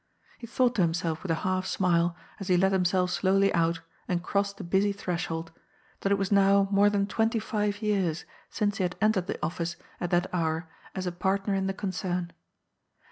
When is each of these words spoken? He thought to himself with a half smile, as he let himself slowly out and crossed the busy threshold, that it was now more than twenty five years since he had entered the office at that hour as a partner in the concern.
He 0.39 0.47
thought 0.47 0.73
to 0.73 0.81
himself 0.81 1.21
with 1.21 1.29
a 1.31 1.35
half 1.45 1.67
smile, 1.67 2.15
as 2.39 2.47
he 2.47 2.57
let 2.57 2.71
himself 2.71 3.11
slowly 3.11 3.53
out 3.53 3.81
and 4.07 4.23
crossed 4.23 4.57
the 4.57 4.63
busy 4.63 4.91
threshold, 4.91 5.51
that 5.99 6.11
it 6.11 6.17
was 6.17 6.31
now 6.31 6.67
more 6.71 6.89
than 6.89 7.05
twenty 7.05 7.37
five 7.37 7.83
years 7.83 8.25
since 8.49 8.77
he 8.77 8.83
had 8.83 8.95
entered 8.99 9.27
the 9.27 9.37
office 9.45 9.75
at 9.99 10.09
that 10.09 10.25
hour 10.33 10.67
as 10.95 11.05
a 11.05 11.11
partner 11.11 11.53
in 11.53 11.67
the 11.67 11.73
concern. 11.75 12.31